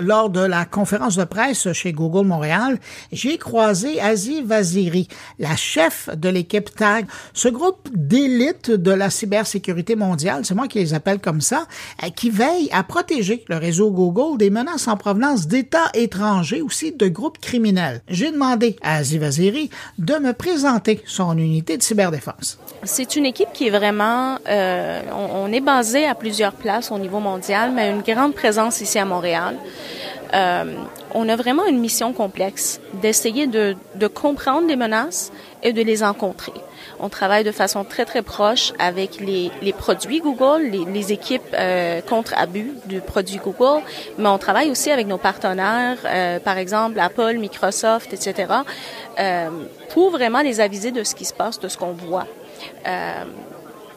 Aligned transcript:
Lors 0.00 0.28
de 0.28 0.40
la 0.40 0.64
conférence 0.64 1.14
de 1.14 1.22
presse 1.22 1.72
chez 1.72 1.92
Google 1.92 2.26
Montréal, 2.26 2.80
j'ai 3.12 3.38
croisé 3.38 4.00
Aziz 4.00 4.42
Vaziri, 4.42 5.06
la 5.38 5.54
chef 5.54 6.08
de 6.16 6.28
l'équipe 6.28 6.74
TAG, 6.74 7.06
ce 7.32 7.46
groupe 7.46 7.88
d'élite 7.94 8.72
de 8.72 8.90
la 8.90 9.08
cybersécurité 9.08 9.94
mondiale, 9.94 10.44
c'est 10.44 10.56
moi 10.56 10.66
qui 10.66 10.80
les 10.80 10.94
appelle 10.94 11.20
comme 11.20 11.40
ça, 11.40 11.68
euh, 12.02 12.08
qui 12.08 12.30
veille 12.30 12.68
à 12.72 12.82
protéger 12.82 13.44
le 13.48 13.56
réseau 13.56 13.92
Google 13.92 14.36
des 14.36 14.50
menaces 14.50 14.88
en 14.88 14.96
provenance 14.96 15.46
d'États 15.46 15.90
étrangers, 15.94 16.60
aussi 16.60 16.90
de 16.90 17.06
groupes 17.06 17.38
criminels. 17.38 18.02
J'ai 18.08 18.32
demandé 18.32 18.74
à 18.82 18.96
Aziz 18.96 19.20
Vaziri 19.20 19.70
de 19.98 20.14
me 20.14 20.32
présenter 20.32 21.04
son 21.06 21.38
unité 21.38 21.76
de 21.76 21.84
cyberdéfense. 21.84 22.58
C'est 22.82 23.14
une 23.14 23.26
équipe 23.26 23.52
qui 23.52 23.68
est 23.68 23.70
vraiment, 23.78 24.38
euh, 24.48 25.02
on, 25.12 25.44
on 25.44 25.52
est 25.52 25.60
basé 25.60 26.04
à 26.04 26.16
plusieurs 26.16 26.54
places 26.54 26.90
au 26.90 26.98
niveau 26.98 27.20
mondial, 27.20 27.70
mais 27.72 27.92
une 27.92 28.02
grande 28.02 28.34
présence 28.34 28.80
ici 28.80 28.98
à 28.98 29.04
Montréal. 29.04 29.56
Euh, 30.34 30.74
on 31.12 31.28
a 31.28 31.36
vraiment 31.36 31.64
une 31.66 31.78
mission 31.78 32.12
complexe 32.12 32.80
d'essayer 32.94 33.46
de, 33.46 33.76
comprendre 34.08 34.66
les 34.66 34.76
menaces 34.76 35.32
et 35.62 35.72
de 35.72 35.80
les 35.82 36.02
rencontrer. 36.02 36.52
On 36.98 37.08
travaille 37.08 37.44
de 37.44 37.52
façon 37.52 37.84
très 37.84 38.04
très 38.04 38.22
proche 38.22 38.72
avec 38.78 39.20
les, 39.20 39.50
produits 39.72 40.20
Google, 40.20 40.62
les, 40.92 41.12
équipes 41.12 41.42
euh, 41.54 42.00
contre 42.00 42.34
abus 42.36 42.72
du 42.86 43.00
produit 43.00 43.36
Google, 43.36 43.82
mais 44.18 44.28
on 44.28 44.38
travaille 44.38 44.70
aussi 44.70 44.90
avec 44.90 45.06
nos 45.06 45.18
partenaires, 45.18 45.98
euh, 46.04 46.40
par 46.40 46.58
exemple 46.58 46.98
Apple, 46.98 47.36
Microsoft, 47.38 48.12
etc., 48.12 48.52
pour 49.90 50.10
vraiment 50.10 50.40
les 50.40 50.60
aviser 50.60 50.90
de 50.90 51.04
ce 51.04 51.14
qui 51.14 51.24
se 51.24 51.32
passe, 51.32 51.60
de 51.60 51.68
ce 51.68 51.78
qu'on 51.78 51.92
voit. 51.92 52.26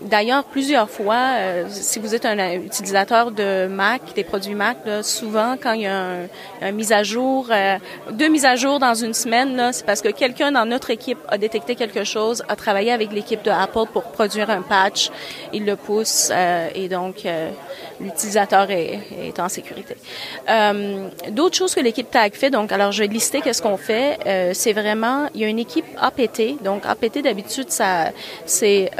D'ailleurs, 0.02 0.44
plusieurs 0.44 0.90
fois, 0.90 1.34
euh, 1.38 1.66
si 1.70 1.98
vous 1.98 2.14
êtes 2.14 2.26
un 2.26 2.54
utilisateur 2.54 3.32
de 3.32 3.66
Mac, 3.68 4.02
des 4.16 4.24
produits 4.24 4.54
Mac, 4.54 4.78
souvent 5.02 5.56
quand 5.62 5.74
il 5.74 5.82
y 5.82 5.88
a 5.88 6.28
un, 6.62 6.72
mise 6.72 6.92
à 6.92 7.02
jour, 7.02 7.48
euh, 7.50 7.78
deux 8.12 8.28
mises 8.28 8.46
à 8.46 8.56
jour 8.56 8.78
dans 8.78 8.94
une 8.94 9.16
semaine, 9.16 9.72
c'est 9.74 9.86
parce 9.86 10.02
que 10.02 10.10
quelqu'un 10.10 10.52
dans 10.52 10.66
notre 10.66 10.92
équipe 10.92 11.18
a 11.30 11.40
détecté 11.40 11.76
quelque 11.76 12.04
chose, 12.04 12.44
a 12.48 12.56
travaillé 12.56 12.92
avec 12.92 13.12
l'équipe 13.12 13.42
de 13.44 13.50
Apple 13.50 13.86
pour 13.92 14.04
produire 14.04 14.52
un 14.52 14.62
patch, 14.62 15.10
il 15.52 15.66
le 15.66 15.76
pousse 15.76 16.30
euh, 16.32 16.70
et 16.76 16.90
donc 16.90 17.28
l'utilisateur 18.00 18.70
est, 18.70 19.40
en 19.40 19.50
sécurité. 19.50 19.96
D'autres 21.32 21.56
choses 21.56 21.74
que 21.74 21.80
l'équipe 21.80 22.10
TAG 22.10 22.36
fait, 22.36 22.52
donc 22.52 22.72
alors 22.72 22.92
je 22.92 23.02
vais 23.02 23.08
lister 23.08 23.42
qu'est-ce 23.42 23.64
qu'on 23.64 23.78
fait. 23.78 24.54
c'est 24.54 24.74
vraiment, 24.74 25.28
il 25.34 25.42
y 25.42 25.44
a 25.46 25.48
une 25.48 25.60
équipe 25.60 25.86
APT, 26.00 26.64
donc 26.64 26.86
APT 26.86 27.24
d'habitude 27.24 27.72
ça, 27.72 28.12
c'est 28.46 28.92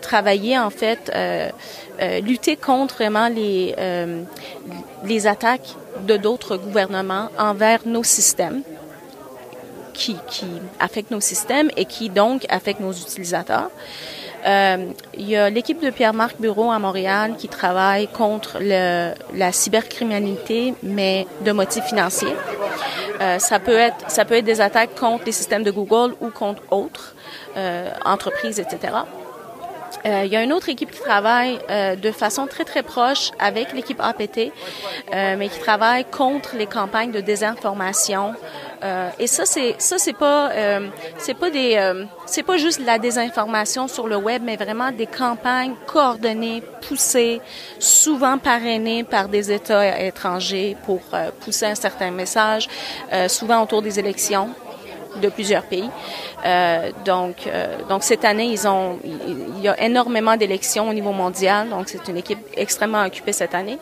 travailler 0.00 0.58
en 0.58 0.70
fait, 0.70 1.10
euh, 1.14 1.50
euh, 2.00 2.20
lutter 2.20 2.56
contre 2.56 2.96
vraiment 2.96 3.28
les 3.28 3.74
euh, 3.78 4.24
attaques 5.24 5.74
de 6.06 6.16
d'autres 6.16 6.56
gouvernements 6.56 7.28
envers 7.38 7.80
nos 7.86 8.04
systèmes 8.04 8.62
qui, 9.92 10.16
affectent 10.78 11.10
nos 11.10 11.20
systèmes 11.20 11.70
et 11.76 11.84
qui 11.84 12.08
donc 12.08 12.46
affectent 12.48 12.80
nos 12.80 12.92
utilisateurs. 12.92 13.70
Euh, 14.46 14.86
il 15.14 15.28
y 15.28 15.36
a 15.36 15.50
l'équipe 15.50 15.82
de 15.82 15.90
Pierre-Marc 15.90 16.40
Bureau 16.40 16.70
à 16.70 16.78
Montréal 16.78 17.34
qui 17.36 17.48
travaille 17.48 18.08
contre 18.08 18.58
la 18.60 19.52
cybercriminalité, 19.52 20.74
mais 20.82 21.26
de 21.44 21.52
motifs 21.52 21.84
financiers. 21.84 22.34
Euh, 23.20 23.38
ça 23.38 23.58
peut 23.58 23.76
être 23.76 24.44
des 24.44 24.60
attaques 24.62 24.94
contre 24.98 25.24
les 25.26 25.32
systèmes 25.32 25.62
de 25.62 25.70
Google 25.70 26.14
ou 26.20 26.30
contre 26.30 26.62
autres 26.70 27.14
euh, 27.56 27.90
entreprises, 28.04 28.58
etc. 28.58 28.94
Euh, 30.06 30.22
il 30.24 30.32
y 30.32 30.36
a 30.36 30.42
une 30.42 30.52
autre 30.52 30.68
équipe 30.68 30.90
qui 30.90 31.00
travaille 31.00 31.58
euh, 31.68 31.96
de 31.96 32.10
façon 32.10 32.46
très 32.46 32.64
très 32.64 32.82
proche 32.82 33.30
avec 33.38 33.72
l'équipe 33.72 34.00
APT, 34.00 34.52
euh, 35.12 35.36
mais 35.38 35.48
qui 35.48 35.58
travaille 35.58 36.04
contre 36.04 36.56
les 36.56 36.66
campagnes 36.66 37.12
de 37.12 37.20
désinformation. 37.20 38.34
Euh, 38.82 39.10
et 39.18 39.26
ça 39.26 39.44
c'est 39.44 39.74
ça 39.78 39.98
c'est 39.98 40.14
pas 40.14 40.50
euh, 40.52 40.88
c'est 41.18 41.34
pas 41.34 41.50
des 41.50 41.94
c'est 42.24 42.42
pas 42.42 42.56
juste 42.56 42.80
la 42.84 42.98
désinformation 42.98 43.88
sur 43.88 44.06
le 44.06 44.16
web, 44.16 44.42
mais 44.44 44.56
vraiment 44.56 44.90
des 44.90 45.06
campagnes 45.06 45.74
coordonnées, 45.86 46.62
poussées, 46.88 47.40
souvent 47.78 48.38
parrainées 48.38 49.04
par 49.04 49.28
des 49.28 49.52
États 49.52 50.00
étrangers 50.00 50.76
pour 50.86 51.00
pousser 51.40 51.66
un 51.66 51.74
certain 51.74 52.10
message, 52.10 52.68
souvent 53.28 53.62
autour 53.62 53.82
des 53.82 53.98
élections 53.98 54.50
de 55.16 55.28
plusieurs 55.28 55.64
pays. 55.64 55.88
Euh, 56.44 56.90
donc, 57.04 57.46
euh, 57.46 57.76
donc 57.88 58.02
cette 58.02 58.24
année, 58.24 58.46
ils 58.46 58.66
ont, 58.66 58.98
il 59.04 59.60
y 59.62 59.68
a 59.68 59.80
énormément 59.82 60.36
d'élections 60.36 60.88
au 60.88 60.92
niveau 60.92 61.12
mondial. 61.12 61.68
Donc, 61.68 61.88
c'est 61.88 62.06
une 62.08 62.16
équipe 62.16 62.38
extrêmement 62.56 63.04
occupée 63.04 63.32
cette 63.32 63.54
année. 63.54 63.78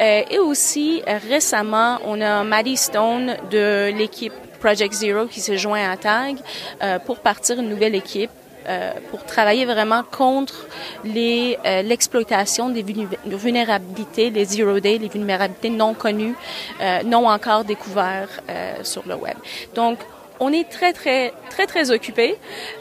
Euh, 0.00 0.22
et 0.30 0.38
aussi, 0.38 1.02
récemment, 1.28 1.98
on 2.04 2.20
a 2.20 2.44
Maddie 2.44 2.76
Stone 2.76 3.36
de 3.50 3.92
l'équipe 3.96 4.32
Project 4.60 4.92
Zero 4.92 5.26
qui 5.26 5.40
s'est 5.40 5.56
joint 5.56 5.90
à 5.90 5.96
TAG 5.96 6.36
euh, 6.82 6.98
pour 6.98 7.18
partir 7.20 7.58
une 7.58 7.68
nouvelle 7.68 7.94
équipe 7.94 8.30
euh, 8.68 8.92
pour 9.10 9.24
travailler 9.24 9.64
vraiment 9.64 10.02
contre 10.02 10.66
les 11.02 11.58
euh, 11.64 11.80
l'exploitation 11.80 12.68
des 12.68 12.84
vulnérabilités, 13.24 14.28
les 14.28 14.44
zero 14.44 14.78
day, 14.80 14.98
les 14.98 15.08
vulnérabilités 15.08 15.70
non 15.70 15.94
connues, 15.94 16.34
euh, 16.80 17.02
non 17.04 17.26
encore 17.26 17.64
découvertes 17.64 18.42
sur 18.82 19.02
le 19.06 19.14
web. 19.14 19.36
Donc 19.74 19.98
on 20.40 20.52
est 20.52 20.68
très, 20.68 20.92
très, 20.92 21.32
très, 21.50 21.66
très 21.66 21.90
occupé. 21.90 22.36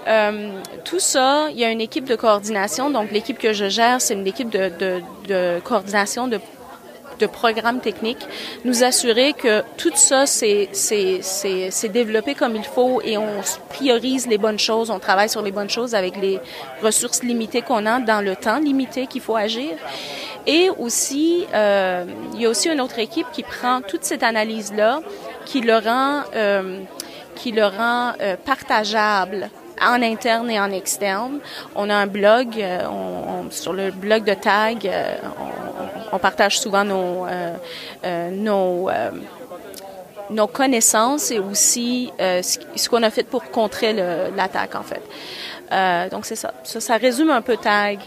Euh, 0.08 0.52
tout 0.86 1.00
ça, 1.00 1.48
il 1.52 1.60
y 1.60 1.66
a 1.66 1.70
une 1.70 1.82
équipe 1.82 2.06
de 2.06 2.16
coordination. 2.16 2.90
Donc, 2.90 3.12
l'équipe 3.12 3.38
que 3.38 3.54
je 3.54 3.68
gère, 3.70 4.02
c'est 4.02 4.14
une 4.14 4.26
équipe 4.26 4.50
de, 4.50 5.60
coordination 5.60 6.28
de 6.28 6.40
programmes 7.28 7.82
techniques, 7.82 8.26
nous 8.64 8.84
assurer 8.84 9.34
que 9.34 9.62
tout 9.78 9.92
ça 9.94 10.26
c'est 10.26 10.70
développé 11.92 12.34
comme 12.34 12.56
il 12.56 12.64
faut 12.64 13.02
et 13.04 13.18
on 13.18 13.42
priorise 13.70 14.28
les 14.28 14.38
bonnes 14.38 14.58
choses, 14.60 14.90
on 14.90 15.00
travaille 15.00 15.30
sur 15.30 15.42
les 15.42 15.52
bonnes 15.52 15.70
choses 15.70 15.96
avec 15.96 16.16
les 16.18 16.40
ressources 16.82 17.22
limitées 17.24 17.62
qu'on 17.62 17.86
a 17.86 18.00
dans 18.00 18.24
le 18.24 18.36
temps 18.36 18.60
limité 18.60 19.08
qu'il 19.08 19.22
faut 19.22 19.36
agir. 19.36 19.72
Et 20.48 20.70
aussi, 20.80 21.46
euh, 21.54 22.06
il 22.34 22.42
y 22.42 22.46
a 22.46 22.50
aussi 22.50 22.70
une 22.70 22.82
autre 22.82 23.00
équipe 23.00 23.28
qui 23.34 23.44
prend 23.44 23.82
toute 23.82 24.04
cette 24.04 24.24
analyse 24.24 24.74
là, 24.74 25.02
qui 25.46 25.62
le 25.62 25.78
rend 25.78 26.24
euh, 26.36 26.80
qui 27.40 27.52
le 27.52 27.66
rend 27.66 28.14
euh, 28.22 28.36
partageable 28.36 29.50
en 29.82 30.02
interne 30.02 30.52
et 30.52 30.60
en 30.60 30.72
externe. 30.72 31.40
On 31.76 31.90
a 31.90 31.96
un 31.96 32.08
blog, 32.08 32.62
euh, 32.62 32.82
sur 33.50 33.72
le 33.72 33.92
blog 33.92 34.26
de 34.26 34.34
Tag, 34.34 34.86
euh, 34.86 35.16
on, 36.12 36.20
partage 36.20 36.60
souvent 36.60 36.84
nos, 36.84 37.26
nos, 40.30 40.48
connaissances 40.48 41.32
et 41.32 41.40
aussi 41.40 42.12
ce, 42.20 42.90
qu'on 42.90 43.04
a 43.04 43.10
fait 43.10 43.24
pour 43.24 43.50
contrer 43.52 43.94
l'attaque, 44.36 44.76
en 44.76 44.84
fait. 44.84 46.10
donc, 46.12 46.26
c'est 46.26 46.36
ça. 46.36 46.54
ça. 46.64 46.98
Résume 46.98 47.30
un 47.30 47.42
peu 47.42 47.56
Tag. 47.56 48.00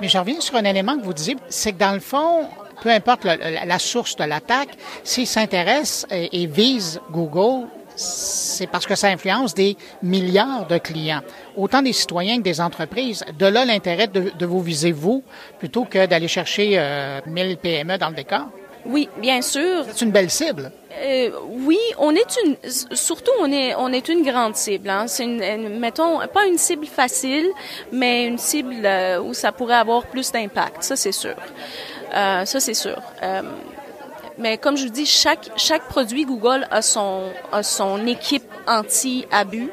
Mais 0.00 0.08
je 0.08 0.18
reviens 0.18 0.40
sur 0.40 0.54
un 0.54 0.64
élément 0.64 0.96
que 0.96 1.02
vous 1.02 1.12
disiez, 1.12 1.36
c'est 1.48 1.72
que 1.72 1.78
dans 1.78 1.92
le 1.92 2.00
fond, 2.00 2.46
peu 2.80 2.90
importe 2.90 3.24
la 3.24 3.78
source 3.80 4.14
de 4.14 4.24
l'attaque, 4.24 4.70
s'il 5.02 5.26
s'intéresse 5.26 6.06
et, 6.10 6.42
et 6.42 6.46
vise 6.46 7.00
Google, 7.10 7.66
c'est 8.00 8.66
parce 8.66 8.86
que 8.86 8.94
ça 8.94 9.08
influence 9.08 9.54
des 9.54 9.76
milliards 10.02 10.66
de 10.66 10.78
clients, 10.78 11.20
autant 11.56 11.82
des 11.82 11.92
citoyens 11.92 12.38
que 12.38 12.42
des 12.42 12.60
entreprises. 12.60 13.24
De 13.38 13.46
là 13.46 13.64
l'intérêt 13.64 14.06
de, 14.06 14.32
de, 14.36 14.46
vous 14.46 14.60
viser 14.60 14.92
vous 14.92 15.22
plutôt 15.58 15.84
que 15.84 16.06
d'aller 16.06 16.28
chercher 16.28 16.72
euh, 16.78 17.20
1000 17.26 17.58
PME 17.58 17.98
dans 17.98 18.08
le 18.08 18.16
décor. 18.16 18.46
Oui, 18.86 19.08
bien 19.18 19.42
sûr. 19.42 19.84
C'est 19.88 20.04
une 20.04 20.10
belle 20.10 20.30
cible. 20.30 20.72
Euh, 21.02 21.30
oui, 21.48 21.78
on 21.98 22.14
est 22.14 22.36
une, 22.44 22.56
surtout 22.96 23.30
on 23.40 23.52
est, 23.52 23.74
on 23.74 23.92
est 23.92 24.08
une 24.08 24.22
grande 24.22 24.56
cible. 24.56 24.88
Hein. 24.88 25.06
C'est 25.06 25.24
une, 25.24 25.42
une, 25.42 25.78
mettons, 25.78 26.20
pas 26.32 26.46
une 26.46 26.58
cible 26.58 26.86
facile, 26.86 27.46
mais 27.92 28.26
une 28.26 28.38
cible 28.38 28.74
euh, 28.84 29.20
où 29.20 29.34
ça 29.34 29.52
pourrait 29.52 29.76
avoir 29.76 30.06
plus 30.06 30.32
d'impact. 30.32 30.82
Ça 30.82 30.96
c'est 30.96 31.12
sûr. 31.12 31.36
Euh, 32.14 32.44
ça 32.44 32.60
c'est 32.60 32.74
sûr. 32.74 33.00
Euh, 34.40 34.42
mais 34.42 34.58
comme 34.58 34.76
je 34.76 34.84
vous 34.84 34.92
dis, 34.92 35.06
chaque, 35.06 35.50
chaque 35.56 35.82
produit 35.82 36.24
Google 36.24 36.66
a 36.70 36.82
son, 36.82 37.30
a 37.52 37.62
son 37.62 38.06
équipe 38.06 38.44
anti-abus. 38.66 39.70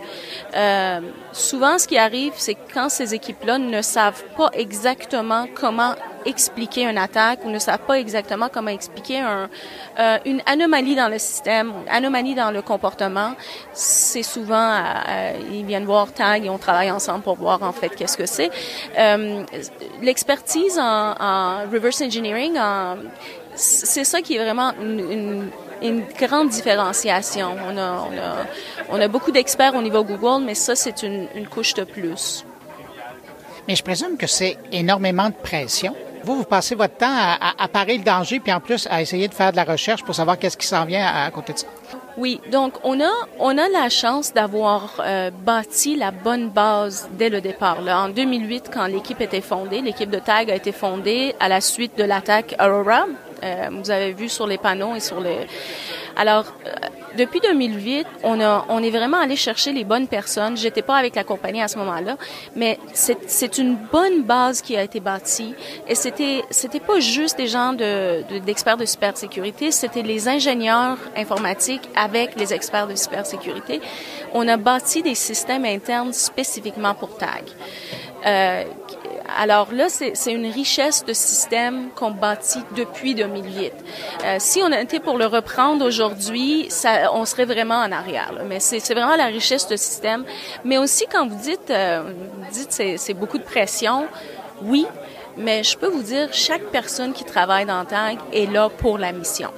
Euh, 0.55 1.01
souvent, 1.31 1.77
ce 1.77 1.87
qui 1.87 1.97
arrive, 1.97 2.33
c'est 2.35 2.57
quand 2.73 2.89
ces 2.89 3.13
équipes-là 3.13 3.57
ne 3.57 3.81
savent 3.81 4.23
pas 4.35 4.49
exactement 4.53 5.47
comment 5.53 5.93
expliquer 6.25 6.83
une 6.83 6.97
attaque 6.97 7.39
ou 7.45 7.49
ne 7.49 7.59
savent 7.59 7.85
pas 7.87 7.99
exactement 7.99 8.49
comment 8.51 8.71
expliquer 8.71 9.19
un, 9.19 9.49
euh, 9.99 10.17
une 10.25 10.41
anomalie 10.45 10.95
dans 10.95 11.07
le 11.07 11.19
système, 11.19 11.71
une 11.85 11.89
anomalie 11.89 12.35
dans 12.35 12.51
le 12.51 12.61
comportement, 12.61 13.33
c'est 13.71 14.23
souvent, 14.23 14.73
euh, 15.07 15.33
ils 15.51 15.65
viennent 15.65 15.85
voir 15.85 16.11
TAG 16.11 16.45
et 16.45 16.49
on 16.49 16.57
travaille 16.57 16.91
ensemble 16.91 17.23
pour 17.23 17.35
voir 17.35 17.63
en 17.63 17.71
fait 17.71 17.89
qu'est-ce 17.89 18.17
que 18.17 18.25
c'est. 18.25 18.51
Euh, 18.97 19.43
L'expertise 20.01 20.77
en, 20.77 21.15
en, 21.17 21.69
reverse 21.71 22.01
engineering, 22.01 22.57
en, 22.57 22.97
c'est 23.57 24.03
ça 24.03 24.21
qui 24.21 24.35
est 24.35 24.43
vraiment 24.43 24.71
une, 24.79 26.03
grande 26.19 26.49
différenciation. 26.49 27.55
On 28.89 28.99
a, 28.99 29.07
beaucoup 29.07 29.31
d'experts 29.31 29.75
au 29.75 29.81
niveau 29.81 30.03
Google, 30.03 30.43
mais 30.45 30.55
ça, 30.55 30.75
c'est 30.75 31.03
une, 31.03 31.47
couche 31.49 31.73
de 31.73 31.83
plus. 31.83 32.45
Mais 33.67 33.75
je 33.75 33.83
présume 33.83 34.17
que 34.17 34.27
c'est 34.27 34.57
énormément 34.71 35.27
de 35.29 35.35
pression 35.35 35.93
Vous, 36.23 36.37
vous 36.37 36.45
passez 36.45 36.73
votre 36.73 36.95
temps 36.95 37.11
à, 37.11 37.53
à, 37.61 37.67
parer 37.67 37.97
le 37.97 38.03
danger, 38.03 38.39
puis 38.39 38.53
en 38.53 38.61
plus 38.61 38.87
à 38.89 39.01
essayer 39.01 39.27
de 39.27 39.33
faire 39.33 39.51
de 39.51 39.57
la 39.57 39.65
recherche 39.65 40.03
pour 40.03 40.15
savoir 40.15 40.39
qu'est-ce 40.39 40.57
qui 40.57 40.67
s'en 40.67 40.85
vient 40.85 41.05
à, 41.05 41.29
côté 41.31 41.53
de 41.53 41.59
ça. 41.59 41.67
Oui, 42.17 42.41
donc 42.51 42.73
on 42.83 42.99
a 42.99 43.11
on 43.37 43.55
a 43.59 43.69
la 43.69 43.89
chance 43.89 44.33
d'avoir 44.33 44.99
euh, 44.99 45.29
bâti 45.29 45.95
la 45.95 46.09
bonne 46.09 46.49
base 46.49 47.07
dès 47.11 47.29
le 47.29 47.41
départ. 47.41 47.83
Là. 47.83 48.01
En 48.01 48.09
2008, 48.09 48.71
quand 48.73 48.87
l'équipe 48.87 49.21
était 49.21 49.41
fondée, 49.41 49.81
l'équipe 49.81 50.09
de 50.09 50.17
TAG 50.17 50.49
a 50.49 50.55
été 50.55 50.71
fondée 50.71 51.35
à 51.39 51.47
la 51.47 51.61
suite 51.61 51.95
de 51.95 52.03
l'attaque 52.03 52.55
Aurora. 52.59 53.05
Euh, 53.43 53.67
vous 53.71 53.91
avez 53.91 54.13
vu 54.13 54.29
sur 54.29 54.47
les 54.47 54.57
panneaux 54.57 54.95
et 54.95 54.99
sur 54.99 55.21
les. 55.21 55.45
Alors, 56.15 56.45
euh, 56.65 56.71
depuis 57.17 57.39
2008, 57.39 58.07
on, 58.23 58.39
a, 58.39 58.65
on 58.69 58.81
est 58.81 58.91
vraiment 58.91 59.19
allé 59.19 59.35
chercher 59.35 59.71
les 59.73 59.83
bonnes 59.83 60.07
personnes. 60.07 60.55
J'étais 60.55 60.81
pas 60.81 60.95
avec 60.95 61.15
la 61.15 61.23
compagnie 61.23 61.61
à 61.61 61.67
ce 61.67 61.77
moment-là, 61.79 62.17
mais 62.55 62.79
c'est 62.93 63.57
une 63.57 63.75
bonne 63.75 64.23
base 64.23 64.61
qui 64.61 64.77
a 64.77 64.83
été 64.83 64.99
bâtie. 64.99 65.53
Et 65.87 65.95
c'était 65.95 66.43
c'était 66.51 66.79
pas 66.79 66.99
juste 66.99 67.37
des 67.37 67.47
gens 67.47 67.73
de 67.73 68.23
d'experts 68.45 68.77
de, 68.77 68.83
de 68.83 68.85
cybersécurité, 68.85 69.71
c'était 69.71 70.03
les 70.03 70.27
ingénieurs 70.27 70.97
informatiques 71.15 71.89
avec 71.95 72.35
les 72.35 72.53
experts 72.53 72.87
de 72.87 72.95
cybersécurité. 72.95 73.81
On 74.33 74.47
a 74.47 74.57
bâti 74.57 75.01
des 75.01 75.15
systèmes 75.15 75.65
internes 75.65 76.13
spécifiquement 76.13 76.93
pour 76.93 77.17
TAG. 77.17 77.43
Euh, 78.25 78.63
alors 79.37 79.71
là, 79.71 79.87
c'est 79.89 80.31
une 80.31 80.47
richesse 80.47 81.05
de 81.05 81.13
système 81.13 81.89
qu'on 81.95 82.11
bâtit 82.11 82.63
depuis 82.75 83.13
2008. 83.13 83.71
Euh, 84.25 84.35
si 84.39 84.61
on 84.63 84.71
était 84.71 84.99
pour 84.99 85.17
le 85.17 85.27
reprendre 85.27 85.85
aujourd'hui, 85.85 86.69
on 87.13 87.25
serait 87.25 87.45
vraiment 87.45 87.75
en 87.75 87.91
arrière. 87.91 88.33
Là. 88.33 88.41
Mais 88.47 88.59
c'est 88.59 88.79
vraiment 88.93 89.15
la 89.15 89.27
richesse 89.27 89.67
de 89.67 89.75
système. 89.75 90.25
Mais 90.65 90.77
aussi, 90.77 91.05
quand 91.11 91.27
vous 91.27 91.39
dites, 91.39 91.69
euh, 91.69 92.11
dites 92.51 92.71
c'est 92.97 93.13
beaucoup 93.13 93.37
de 93.37 93.43
pression, 93.43 94.07
oui, 94.63 94.87
mais 95.37 95.63
je 95.63 95.77
peux 95.77 95.87
vous 95.87 96.03
dire, 96.03 96.29
chaque 96.33 96.63
personne 96.71 97.13
qui 97.13 97.23
travaille 97.23 97.65
dans 97.65 97.85
TAG 97.85 98.17
est 98.33 98.51
là 98.51 98.69
pour 98.69 98.97
la 98.97 99.11
mission. 99.11 99.51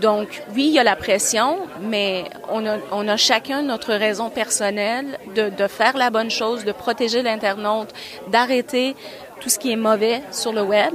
Donc, 0.00 0.42
oui, 0.54 0.66
il 0.66 0.72
y 0.72 0.78
a 0.78 0.84
la 0.84 0.96
pression, 0.96 1.58
mais 1.80 2.24
on 2.50 2.66
a, 2.66 2.76
on 2.92 3.08
a 3.08 3.16
chacun 3.16 3.62
notre 3.62 3.94
raison 3.94 4.28
personnelle 4.28 5.18
de, 5.34 5.48
de 5.48 5.66
faire 5.66 5.96
la 5.96 6.10
bonne 6.10 6.30
chose, 6.30 6.64
de 6.64 6.72
protéger 6.72 7.22
l'internaute, 7.22 7.94
d'arrêter 8.28 8.94
tout 9.40 9.48
ce 9.48 9.58
qui 9.58 9.72
est 9.72 9.76
mauvais 9.76 10.22
sur 10.32 10.52
le 10.52 10.62
web. 10.62 10.94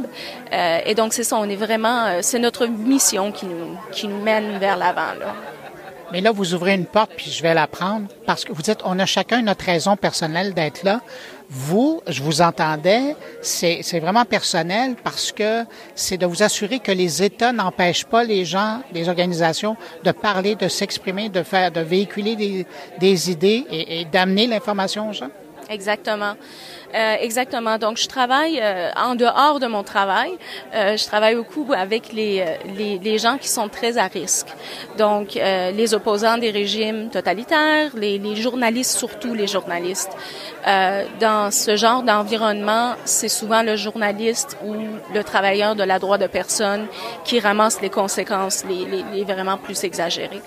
Euh, 0.53 0.79
et 0.85 0.95
donc, 0.95 1.13
c'est 1.13 1.23
ça, 1.23 1.37
on 1.37 1.49
est 1.49 1.55
vraiment, 1.55 2.05
euh, 2.05 2.19
c'est 2.21 2.39
notre 2.39 2.67
mission 2.67 3.31
qui 3.31 3.45
nous, 3.45 3.77
qui 3.91 4.07
nous 4.07 4.21
mène 4.21 4.57
vers 4.57 4.77
l'avant. 4.77 5.13
Mais 6.11 6.21
là, 6.21 6.31
vous 6.31 6.53
ouvrez 6.53 6.73
une 6.73 6.85
porte, 6.85 7.11
puis 7.15 7.31
je 7.31 7.41
vais 7.41 7.53
la 7.53 7.67
prendre, 7.67 8.07
parce 8.25 8.43
que 8.43 8.51
vous 8.51 8.61
dites, 8.61 8.79
on 8.83 8.99
a 8.99 9.05
chacun 9.05 9.41
notre 9.41 9.65
raison 9.65 9.95
personnelle 9.95 10.53
d'être 10.53 10.83
là. 10.83 11.01
Vous, 11.49 12.01
je 12.07 12.21
vous 12.23 12.41
entendais, 12.41 13.15
c'est 13.41 13.99
vraiment 13.99 14.23
personnel 14.23 14.95
parce 15.03 15.31
que 15.31 15.65
c'est 15.95 16.17
de 16.17 16.25
vous 16.25 16.43
assurer 16.43 16.79
que 16.79 16.91
les 16.91 17.23
États 17.23 17.51
n'empêchent 17.51 18.05
pas 18.05 18.23
les 18.23 18.45
gens, 18.45 18.81
les 18.93 19.09
organisations, 19.09 19.75
de 20.03 20.11
parler, 20.11 20.55
de 20.55 20.69
s'exprimer, 20.69 21.27
de 21.27 21.43
faire, 21.43 21.71
de 21.71 21.81
véhiculer 21.81 22.37
des, 22.37 22.65
des 22.99 23.31
idées 23.31 23.65
et, 23.69 24.01
et 24.01 24.05
d'amener 24.05 24.47
l'information 24.47 25.09
aux 25.09 25.13
gens. 25.13 25.29
Exactement. 25.71 26.35
Euh, 26.93 27.15
exactement. 27.21 27.77
Donc, 27.77 27.97
je 27.97 28.07
travaille 28.07 28.59
euh, 28.61 28.91
en 28.97 29.15
dehors 29.15 29.59
de 29.61 29.67
mon 29.67 29.83
travail. 29.83 30.31
Euh, 30.75 30.97
je 30.97 31.05
travaille 31.05 31.35
beaucoup 31.35 31.67
avec 31.73 32.11
les, 32.11 32.43
les, 32.77 32.99
les, 32.99 33.17
gens 33.17 33.37
qui 33.37 33.47
sont 33.47 33.69
très 33.69 33.97
à 33.97 34.07
risque. 34.07 34.47
Donc, 34.97 35.35
les 35.35 35.93
opposants 35.93 36.37
des 36.37 36.51
régimes 36.51 37.09
totalitaires, 37.09 37.91
les, 37.95 38.17
les 38.17 38.35
journalistes, 38.35 38.97
surtout 38.97 39.33
les 39.33 39.47
journalistes. 39.47 40.11
dans 41.19 41.51
ce 41.51 41.75
genre 41.75 42.03
d'environnement, 42.03 42.95
c'est 43.05 43.29
souvent 43.29 43.63
le 43.63 43.75
journaliste 43.75 44.57
ou 44.65 44.75
le 45.13 45.23
travailleur 45.23 45.75
de 45.75 45.83
la 45.83 45.99
droit 45.99 46.17
de 46.17 46.27
personne 46.27 46.87
qui 47.23 47.39
ramasse 47.39 47.81
les 47.81 47.89
conséquences 47.89 48.63
les, 48.65 48.85
les, 48.85 49.03
les 49.13 49.23
vraiment 49.23 49.57
plus 49.57 49.83
exagérées. 49.83 50.41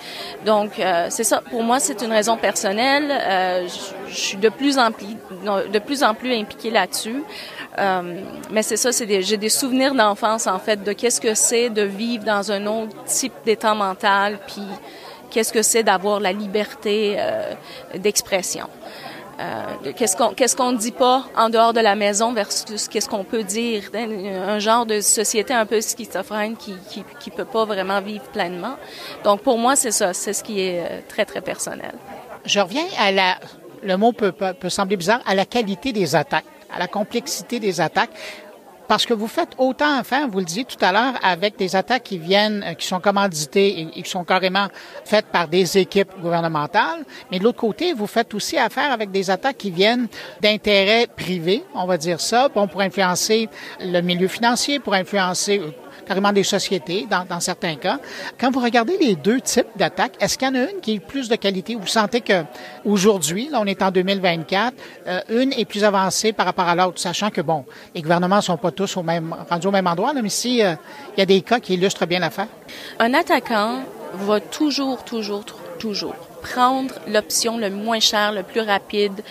Donc, 0.45 0.71
c'est 1.09 1.23
ça. 1.23 1.41
Pour 1.49 1.63
moi, 1.63 1.79
c'est 1.79 2.01
une 2.01 2.11
raison 2.11 2.37
personnelle. 2.37 3.07
Je, 3.67 3.94
je 4.15 4.21
suis 4.21 4.37
de 4.37 4.49
plus 4.49 4.77
en 4.79 4.91
plus, 4.91 6.33
impliquée 6.33 6.71
là-dessus. 6.71 7.23
Euh, 7.77 8.21
mais 8.51 8.63
c'est 8.63 8.77
ça, 8.77 8.89
j'ai 8.91 9.37
des 9.37 9.49
souvenirs 9.49 9.93
d'enfance 9.93 10.47
en 10.47 10.59
fait 10.59 10.83
de 10.83 10.93
qu'est-ce 10.93 11.19
que 11.19 11.35
c'est 11.35 11.69
de 11.69 11.81
vivre 11.81 12.23
dans 12.23 12.51
un 12.51 12.65
autre 12.67 13.03
type 13.05 13.33
d'état 13.43 13.73
mental, 13.73 14.39
puis 14.47 14.63
qu'est-ce 15.29 15.51
que 15.51 15.61
c'est 15.61 15.83
d'avoir 15.83 16.19
la 16.19 16.31
liberté 16.31 17.15
euh, 17.17 17.53
d'expression. 17.97 18.69
Euh, 19.37 19.91
qu'est-ce 19.97 20.15
qu'on 20.15 20.29
qu'est-ce 20.29 20.55
qu'on 20.55 20.71
dit 20.71 20.93
pas 20.93 21.25
en 21.35 21.49
dehors 21.49 21.73
de 21.73 21.81
la 21.81 21.95
maison 21.95 22.31
versus 22.31 22.87
qu'est-ce 22.87 23.09
qu'on 23.09 23.25
peut 23.25 23.43
dire? 23.43 23.83
Un 23.93 24.59
genre 24.59 24.85
de 24.85 25.01
société 25.01 25.53
un 25.53 25.65
peu 25.65 25.81
schizophrène 25.81 26.55
qui 26.55 26.73
qui 26.89 27.03
qui 27.19 27.31
peut 27.31 27.43
pas 27.43 27.65
vraiment 27.65 27.99
vivre 27.99 28.23
pleinement 28.31 28.77
donc 29.25 29.41
pour 29.41 29.57
moi 29.57 29.75
c'est 29.75 29.91
ça 29.91 30.13
c'est 30.13 30.31
ce 30.31 30.41
qui 30.41 30.61
est 30.61 31.05
très 31.09 31.25
très 31.25 31.41
personnel 31.41 31.95
je 32.45 32.61
reviens 32.61 32.85
à 32.97 33.11
la 33.11 33.35
le 33.83 33.97
mot 33.97 34.11
peut, 34.11 34.31
peut, 34.31 34.69
sembler 34.69 34.97
bizarre, 34.97 35.21
à 35.25 35.35
la 35.35 35.45
qualité 35.45 35.93
des 35.93 36.15
attaques, 36.15 36.45
à 36.73 36.79
la 36.79 36.87
complexité 36.87 37.59
des 37.59 37.81
attaques. 37.81 38.11
Parce 38.87 39.05
que 39.05 39.15
vous 39.15 39.27
faites 39.27 39.53
autant 39.57 39.97
affaire, 39.97 40.27
vous 40.27 40.39
le 40.39 40.45
disiez 40.45 40.63
tout 40.63 40.77
à 40.81 40.91
l'heure, 40.91 41.13
avec 41.23 41.57
des 41.57 41.75
attaques 41.75 42.03
qui 42.03 42.19
viennent, 42.19 42.63
euh, 42.63 42.73
qui 42.73 42.85
sont 42.85 42.99
commanditées 42.99 43.79
et, 43.95 44.01
qui 44.03 44.09
sont 44.09 44.23
carrément 44.23 44.67
faites 45.03 45.25
par 45.27 45.47
des 45.47 45.77
équipes 45.77 46.11
gouvernementales. 46.21 47.03
Mais 47.31 47.39
de 47.39 47.43
l'autre 47.43 47.57
côté, 47.57 47.93
vous 47.93 48.05
faites 48.05 48.33
aussi 48.35 48.57
affaire 48.57 48.91
avec 48.91 49.09
des 49.09 49.31
attaques 49.31 49.57
qui 49.57 49.71
viennent 49.71 50.07
d'intérêts 50.41 51.07
privés, 51.07 51.63
on 51.73 51.87
va 51.87 51.97
dire 51.97 52.21
ça, 52.21 52.49
pour 52.49 52.79
influencer 52.79 53.49
le 53.79 54.01
milieu 54.01 54.27
financier, 54.27 54.79
pour 54.79 54.93
influencer 54.93 55.59
euh, 55.59 55.71
carrément 56.05 56.31
des 56.31 56.43
sociétés 56.43 57.07
dans, 57.09 57.39
certains 57.39 57.75
cas. 57.75 57.99
Quand 58.39 58.51
vous 58.51 58.59
regardez 58.59 58.97
les 58.97 59.15
deux 59.15 59.41
types 59.41 59.67
d'attaques, 59.75 60.13
est-ce 60.19 60.37
qu'il 60.37 60.47
y 60.47 60.51
en 60.51 60.55
a 60.55 60.71
une 60.71 60.79
qui 60.81 60.95
est 60.95 60.99
plus 60.99 61.29
de 61.29 61.35
qualité? 61.35 61.75
Vous 61.75 61.87
sentez 61.87 62.21
que 62.21 62.43
aujourd'hui, 62.83 63.49
là, 63.49 63.59
on 63.61 63.65
est 63.65 63.81
en 63.81 63.91
2024, 63.91 64.73
euh, 65.07 65.19
une 65.29 65.53
est 65.53 65.65
plus 65.65 65.83
avancée 65.83 66.33
par 66.33 66.45
rapport 66.45 66.67
à 66.67 66.75
l'autre, 66.75 66.99
sachant 66.99 67.29
que 67.29 67.41
bon, 67.41 67.65
les 67.93 68.01
gouvernements 68.01 68.41
sont 68.41 68.57
pas 68.57 68.71
tous 68.71 68.97
au 68.97 69.03
même 69.03 69.35
rendus 69.49 69.67
au 69.67 69.71
même 69.71 69.87
endroit, 69.87 70.13
là, 70.13 70.21
mais 70.21 70.29
si 70.29 70.63
euh, 70.63 70.75
il 71.15 71.19
y 71.19 71.23
a 71.23 71.25
des 71.25 71.41
cas 71.41 71.59
qui 71.59 71.73
illustrent 71.73 72.05
bien 72.05 72.19
l'affaire. 72.19 72.47
Un 72.99 73.13
attaquant 73.13 73.83
va 74.13 74.39
toujours, 74.39 75.03
toujours, 75.03 75.43
toujours 75.79 76.15
prendre 76.41 76.93
l'option 77.07 77.57
le 77.57 77.69
moins 77.69 77.99
cher, 77.99 78.31
le 78.31 78.43
plus 78.43 78.61
rapide 78.61 79.23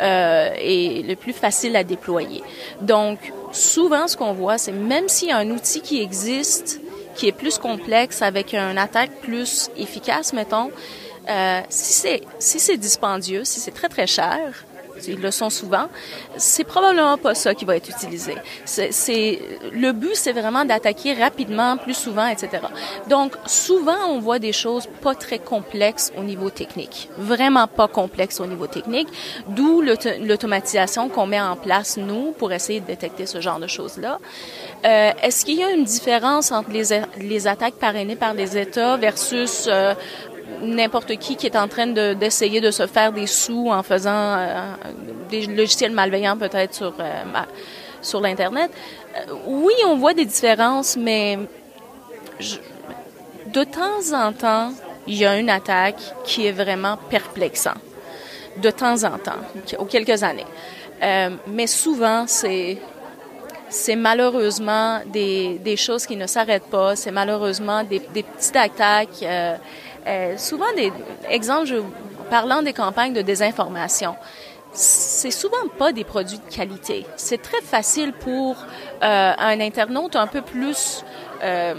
euh, 0.00 0.50
et 0.58 1.02
le 1.02 1.14
plus 1.14 1.32
facile 1.32 1.76
à 1.76 1.84
déployer. 1.84 2.42
Donc, 2.80 3.18
souvent, 3.54 4.08
ce 4.08 4.16
qu'on 4.16 4.32
voit, 4.32 4.58
c'est 4.58 4.72
même 4.72 5.08
s'il 5.08 5.28
y 5.28 5.32
a 5.32 5.38
un 5.38 5.50
outil 5.50 5.80
qui 5.80 6.00
existe, 6.00 6.80
qui 7.14 7.28
est 7.28 7.32
plus 7.32 7.58
complexe, 7.58 8.22
avec 8.22 8.54
une 8.54 8.78
attaque 8.78 9.10
plus 9.22 9.70
efficace, 9.76 10.32
mettons, 10.32 10.70
euh, 11.28 11.60
si 11.70 11.92
c'est 11.92 12.20
si 12.38 12.58
c'est 12.58 12.76
dispendieux, 12.76 13.44
si 13.44 13.60
c'est 13.60 13.70
très 13.70 13.88
très 13.88 14.06
cher, 14.06 14.64
ils 15.08 15.20
le 15.20 15.30
sont 15.30 15.50
souvent, 15.50 15.86
c'est 16.36 16.64
probablement 16.64 17.16
pas 17.18 17.34
ça 17.34 17.54
qui 17.54 17.64
va 17.64 17.76
être 17.76 17.88
utilisé. 17.88 18.34
C'est 18.64 19.40
le 19.72 19.92
but, 19.92 20.14
c'est 20.14 20.32
vraiment 20.32 20.64
d'attaquer 20.64 21.14
rapidement, 21.14 21.76
plus 21.76 21.94
souvent, 21.94 22.26
etc. 22.26 22.62
Donc 23.08 23.36
souvent, 23.46 23.96
on 24.08 24.18
voit 24.18 24.38
des 24.38 24.52
choses 24.52 24.88
pas 25.02 25.14
très 25.14 25.38
complexes 25.38 26.12
au 26.16 26.22
niveau 26.22 26.50
technique, 26.50 27.08
vraiment 27.18 27.66
pas 27.66 27.88
complexes 27.88 28.40
au 28.40 28.46
niveau 28.46 28.66
technique, 28.66 29.08
d'où 29.48 29.82
l'automatisation 29.82 31.08
qu'on 31.08 31.26
met 31.26 31.40
en 31.40 31.56
place 31.56 31.96
nous 31.96 32.32
pour 32.32 32.52
essayer 32.52 32.80
de 32.80 32.86
détecter 32.86 33.26
ce 33.26 33.40
genre 33.40 33.58
de 33.58 33.66
choses 33.66 33.98
là. 33.98 34.18
Euh, 34.84 35.12
Est-ce 35.22 35.44
qu'il 35.44 35.58
y 35.58 35.64
a 35.64 35.70
une 35.70 35.84
différence 35.84 36.52
entre 36.52 36.70
les, 36.70 37.46
attaques 37.46 37.74
parrainées 37.74 38.16
par 38.16 38.34
les 38.34 38.56
États 38.56 38.96
versus 38.96 39.66
euh, 39.68 39.94
n'importe 40.62 41.16
qui 41.16 41.36
qui 41.36 41.46
est 41.46 41.56
en 41.56 41.68
train 41.68 41.86
d'essayer 41.86 42.60
de, 42.60 42.70
se 42.70 42.86
faire 42.86 43.12
des 43.12 43.26
sous 43.26 43.70
en 43.70 43.82
faisant 43.82 44.36
euh, 44.36 44.74
des 45.30 45.46
logiciels 45.46 45.92
malveillants 45.92 46.36
peut-être 46.36 46.74
sur, 46.74 46.94
euh, 46.98 47.22
sur 48.00 48.20
l'Internet. 48.20 48.70
Euh, 49.16 49.32
oui, 49.46 49.74
on 49.86 49.96
voit 49.96 50.14
des 50.14 50.24
différences, 50.24 50.96
mais 50.96 51.38
de 53.46 53.64
temps 53.64 54.12
en 54.14 54.32
temps, 54.32 54.72
il 55.06 55.16
y 55.16 55.26
a 55.26 55.38
une 55.38 55.50
attaque 55.50 56.00
qui 56.24 56.46
est 56.46 56.52
vraiment 56.52 56.96
perplexante. 57.08 57.78
De 58.56 58.70
temps 58.70 59.02
en 59.02 59.18
temps, 59.18 59.42
ou 59.80 59.84
quelques 59.84 60.22
années. 60.22 60.46
mais 61.48 61.66
souvent, 61.66 62.24
c'est 62.28 62.78
c'est 63.68 63.96
malheureusement 63.96 65.00
des, 65.06 65.58
des 65.58 65.76
choses 65.76 66.06
qui 66.06 66.14
ne 66.14 66.28
s'arrêtent 66.28 66.70
pas. 66.70 66.94
C'est 66.94 67.10
malheureusement 67.10 67.82
des, 67.82 67.98
petites 67.98 68.54
attaques 68.54 69.24
souvent, 70.36 70.72
des 70.76 70.92
exemples, 71.28 71.82
parlant 72.30 72.62
des 72.62 72.72
campagnes 72.72 73.12
de 73.12 73.22
désinformation, 73.22 74.16
c'est 74.74 75.30
souvent 75.30 75.68
pas 75.78 75.92
des 75.92 76.04
produits 76.04 76.38
de 76.38 76.54
qualité. 76.54 77.06
C'est 77.16 77.40
très 77.40 77.60
facile 77.60 78.12
pour 78.12 78.56
euh, 79.02 79.32
un 79.38 79.60
internaute 79.60 80.16
un 80.16 80.26
peu 80.26 80.42
plus 80.42 81.04
euh, 81.42 81.74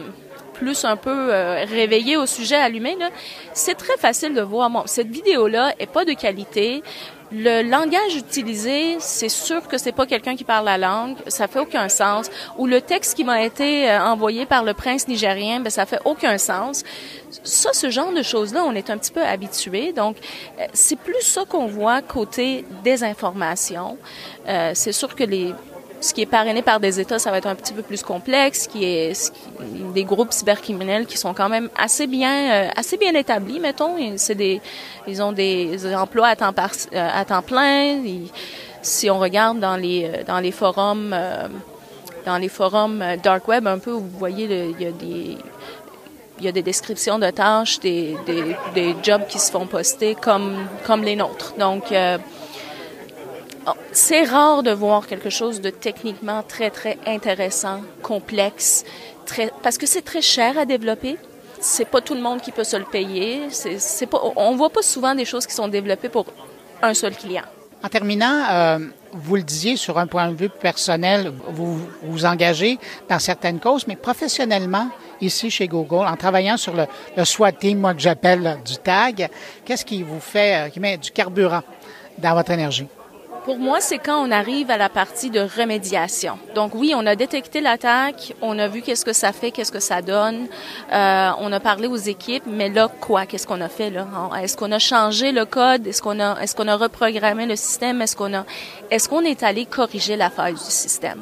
plus 0.53 0.86
un 0.86 0.96
peu 0.96 1.34
euh, 1.34 1.65
réveillé 1.65 2.15
au 2.15 2.25
sujet 2.25 2.55
allumé. 2.55 2.96
C'est 3.53 3.75
très 3.75 3.98
facile 3.98 4.34
de 4.34 4.41
voir. 4.41 4.70
Bon, 4.70 4.84
cette 4.86 5.10
vidéo-là 5.10 5.74
est 5.79 5.91
pas 5.91 6.05
de 6.05 6.13
qualité. 6.13 6.82
Le 7.38 7.70
langage 7.70 8.15
utilisé, 8.15 8.96
c'est 9.00 9.30
sûr 9.30 9.68
que 9.68 9.77
c'est 9.77 9.92
pas 9.92 10.06
quelqu'un 10.06 10.38
qui 10.38 10.46
parle 10.46 10.63
la 10.63 10.77
langue, 10.77 11.18
ça 11.27 11.50
fait 11.50 11.60
aucun 11.60 11.89
sens. 11.89 12.30
Ou 12.58 12.65
le 12.65 12.80
texte 12.80 13.15
qui 13.15 13.25
m'a 13.25 13.44
été 13.44 13.92
euh, 13.92 14.01
envoyé 14.01 14.46
par 14.46 14.63
le 14.63 14.74
prince 14.74 15.06
nigérien, 15.10 15.60
ben 15.60 15.70
ça 15.70 15.86
fait 15.86 16.00
aucun 16.06 16.38
sens. 16.38 16.84
Ça, 17.44 17.74
ce 17.74 17.89
genre 17.89 18.13
de 18.13 18.24
choses-là, 18.24 18.63
on 18.65 18.74
est 18.74 18.89
un 18.89 18.98
petit 18.98 19.12
peu 19.12 19.22
habitué. 19.22 19.92
Donc, 19.92 20.15
euh, 20.60 20.65
c'est 20.72 20.98
plus 20.98 21.22
ça 21.24 21.44
qu'on 21.44 21.65
voit 21.68 22.01
côté 22.01 22.63
désinformation. 22.86 23.98
Euh, 24.48 24.72
c'est 24.74 24.94
sûr 24.94 25.13
que 25.13 25.25
les 25.25 25.54
ce 26.02 26.14
qui 26.14 26.22
est 26.22 26.28
parrainé 26.28 26.62
par 26.62 26.80
des 26.80 27.00
États, 27.00 27.20
ça 27.20 27.32
va 27.32 27.38
être 27.38 27.48
un 27.48 27.56
petit 27.56 27.74
peu 27.74 27.82
plus 27.82 28.04
complexe, 28.04 28.64
ce 28.64 28.70
qui 28.70 28.84
est 28.84 29.34
des 29.94 30.04
groupes 30.04 30.32
cybercriminels 30.32 31.06
qui 31.06 31.18
sont 31.18 31.34
quand 31.34 31.50
même 31.50 31.70
assez 31.78 32.08
bien 32.08 32.66
euh, 32.66 32.70
assez 32.75 32.98
bien 32.98 33.14
établis, 33.14 33.60
mettons. 33.60 33.98
Ils 33.98 35.24
ont 35.24 35.32
des 35.32 35.96
emplois 35.96 36.28
à 36.28 36.36
temps 36.36 36.54
euh, 36.94 37.42
plein. 37.42 38.02
si 38.82 39.10
on 39.10 39.20
regarde 39.20 39.60
dans 39.60 39.78
les 39.78 40.52
forums 40.52 41.12
euh, 41.14 41.48
dans 42.25 42.38
les 42.38 42.50
forums 42.50 43.04
dark 43.24 43.48
web 43.48 43.68
un 43.68 43.80
peu, 43.80 43.92
vous 43.92 44.10
voyez 44.18 44.74
il 46.38 46.44
y 46.44 46.48
a 46.50 46.52
des 46.52 46.64
descriptions 46.64 47.18
de 47.18 47.30
tâches, 47.30 47.80
des, 47.80 48.16
jobs 49.02 49.25
qui 49.28 49.40
se 49.40 49.52
font 49.52 49.68
poster 49.68 50.16
comme 50.16 50.68
comme 50.86 51.04
les 51.04 51.16
nôtres. 51.16 51.54
Donc 51.58 51.94
c'est 53.92 54.24
rare 54.24 54.64
de 54.64 54.72
voir 54.72 55.08
quelque 55.08 55.30
chose 55.30 55.62
de 55.62 55.70
techniquement 55.70 56.44
très, 56.44 56.70
très 56.70 56.98
intéressant, 57.06 57.82
complexe, 58.02 58.84
parce 59.64 59.78
que 59.78 59.88
c'est 59.88 60.04
très 60.04 60.22
cher 60.22 60.58
à 60.58 60.66
développer. 60.66 61.18
C'est 61.60 61.86
pas 61.86 62.02
tout 62.02 62.14
le 62.14 62.22
monde 62.22 62.42
qui 62.42 62.52
peut 62.52 62.64
se 62.64 62.78
le 62.78 62.86
payer. 62.86 63.48
On 64.36 64.56
voit 64.56 64.70
pas 64.70 64.82
souvent 64.82 65.16
des 65.16 65.26
choses 65.26 65.48
qui 65.48 65.54
sont 65.54 65.68
développées 65.68 66.10
pour 66.10 66.26
un 66.82 66.94
seul 66.94 67.16
client. 67.16 67.44
En 67.84 67.90
terminant, 67.90 68.44
euh, 68.50 68.80
vous 69.14 69.36
le 69.36 69.44
disiez 69.44 69.78
sur 69.78 69.98
un 69.98 70.08
point 70.08 70.30
de 70.30 70.36
vue 70.36 70.50
personnel, 70.50 71.32
vous 71.50 71.80
vous 72.02 72.26
engagez 72.26 72.80
dans 73.08 73.20
certaines 73.20 73.60
causes, 73.60 73.86
mais 73.88 73.96
professionnellement, 73.96 74.90
ici 75.22 75.52
chez 75.52 75.68
Google, 75.68 76.08
en 76.08 76.16
travaillant 76.16 76.58
sur 76.58 76.74
le, 76.74 76.86
le 77.16 77.26
SWAT 77.26 77.52
team, 77.54 77.80
moi 77.80 77.94
que 77.94 78.02
j'appelle 78.02 78.58
du 78.66 78.78
tag, 78.78 79.30
qu'est-ce 79.64 79.86
qui 79.86 80.02
vous 80.02 80.20
fait, 80.20 80.56
euh, 80.56 80.70
qui 80.70 80.80
met 80.80 80.98
du 80.98 81.12
carburant 81.12 81.62
dans 82.18 82.34
votre 82.34 82.52
énergie? 82.52 82.88
Pour 83.46 83.60
moi, 83.60 83.80
c'est 83.80 84.00
quand 84.00 84.28
on 84.28 84.32
arrive 84.32 84.72
à 84.72 84.78
la 84.78 84.90
partie 84.90 85.30
de 85.30 85.40
remédiation. 85.40 86.40
Donc 86.56 86.74
oui, 86.74 86.94
on 86.96 87.06
a 87.06 87.16
détecté 87.16 87.62
l'attaque, 87.62 88.34
on 88.42 88.58
a 88.58 88.68
vu 88.68 88.82
qu'est-ce 88.82 89.06
que 89.06 89.14
ça 89.14 89.34
fait, 89.34 89.52
qu'est-ce 89.52 89.72
que 89.72 89.80
ça 89.80 90.02
donne, 90.02 90.48
euh, 90.92 91.30
on 91.38 91.52
a 91.52 91.60
parlé 91.60 91.88
aux 91.88 91.96
équipes, 91.96 92.46
mais 92.48 92.70
là 92.70 92.88
quoi? 92.88 93.28
Qu'est-ce 93.28 93.46
qu'on 93.46 93.62
a 93.62 93.70
fait 93.70 93.92
là? 93.92 94.08
Est-ce 94.42 94.58
qu'on 94.58 94.72
a 94.72 94.80
changé 94.80 95.32
le 95.32 95.46
code? 95.46 95.86
Est-ce 95.86 96.02
qu'on 96.02 96.20
a 96.20 96.42
est-ce 96.42 96.56
qu'on 96.56 96.68
a 96.68 96.75
reprogrammé 96.75 97.46
le 97.46 97.56
système? 97.56 98.02
Est-ce 98.02 98.16
qu'on 98.16 98.34
a 98.34 98.46
est-ce 98.90 99.08
qu'on 99.08 99.22
est 99.22 99.44
allé 99.44 99.68
corriger 99.68 100.16
la 100.16 100.32
faille 100.32 100.56
du 100.56 100.60
système? 100.60 101.22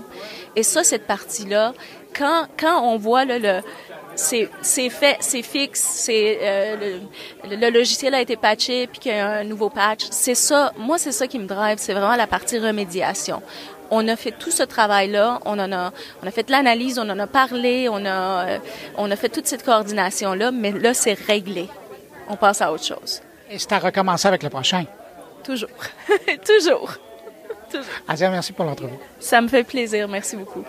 Et 0.56 0.64
ça, 0.64 0.86
cette 0.86 1.06
partie-là, 1.06 1.74
quand 2.18 2.46
quand 2.58 2.84
on 2.84 2.98
voit 2.98 3.26
là, 3.26 3.38
le 3.38 3.62
c'est 4.16 4.90
fait, 4.90 5.18
c'est 5.20 5.42
fixe, 5.42 5.82
c'est 5.82 6.40
euh, 6.42 7.00
le, 7.44 7.56
le, 7.56 7.70
logiciel 7.70 8.14
a 8.14 8.22
été 8.22 8.36
patché 8.36 8.88
puis 8.88 9.00
qu'il 9.00 9.12
y 9.12 9.16
a 9.16 9.30
un 9.30 9.44
nouveau 9.44 9.70
patch. 9.70 10.06
C'est 10.12 10.36
ça, 10.36 10.72
moi 10.78 10.98
c'est 10.98 11.12
ça 11.12 11.28
qui 11.28 11.40
me 11.40 11.46
drive, 11.46 11.78
c'est 11.80 11.94
vraiment 11.94 12.16
la 12.16 12.28
partie 12.28 12.60
remédiation. 12.60 13.42
On 13.92 14.08
a 14.08 14.16
fait 14.16 14.32
tout 14.32 14.52
ce 14.52 14.64
travail-là, 14.64 15.40
on 15.46 15.60
en 15.60 15.72
a, 15.72 15.92
on 16.24 16.28
a 16.28 16.32
fait 16.32 16.50
l'analyse, 16.50 16.98
on 17.00 17.10
en 17.10 17.20
a 17.20 17.28
parlé, 17.28 17.90
on 17.90 18.06
a, 18.06 18.48
euh, 18.48 18.60
on 18.98 19.10
a 19.12 19.16
fait 19.16 19.30
toute 19.30 19.48
cette 19.48 19.64
coordination-là, 19.64 20.52
mais 20.52 20.72
là 20.72 20.94
c'est 20.94 21.14
réglé. 21.14 21.68
On 22.30 22.36
passe 22.36 22.62
à 22.62 22.72
autre 22.72 22.86
chose. 22.86 23.22
Et 23.50 23.60
c'est 23.60 23.72
à 23.74 23.80
recommencer 23.80 24.28
avec 24.28 24.44
le 24.44 24.50
prochain. 24.50 24.86
Toujours, 25.44 25.70
toujours. 26.46 26.94
toujours. 27.70 27.86
Asia, 28.08 28.30
merci 28.30 28.54
pour 28.54 28.66
l'entrevue. 28.66 28.94
Ça 29.20 29.42
me 29.42 29.48
fait 29.48 29.64
plaisir, 29.64 30.08
merci 30.08 30.36
beaucoup. 30.38 30.64